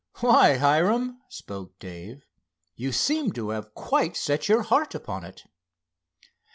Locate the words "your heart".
4.49-4.95